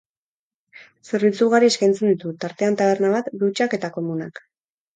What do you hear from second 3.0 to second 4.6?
bat, dutxak eta komunak.